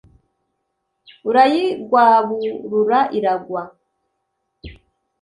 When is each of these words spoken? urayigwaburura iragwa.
urayigwaburura 1.29 2.99
iragwa. 3.17 3.63